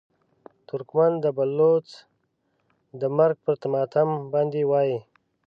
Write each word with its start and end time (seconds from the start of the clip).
ترکمن 0.67 1.11
د 1.23 1.25
بلوڅ 1.37 1.87
د 2.99 3.01
مرګ 3.17 3.37
پر 3.45 3.55
ماتم 3.73 4.09
باندې 4.33 4.61
وایي. 4.71 4.97